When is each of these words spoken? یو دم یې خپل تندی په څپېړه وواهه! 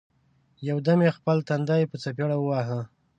یو 0.69 0.77
دم 0.87 0.99
یې 1.05 1.11
خپل 1.17 1.37
تندی 1.47 1.83
په 1.91 1.95
څپېړه 2.03 2.37
وواهه! 2.39 2.79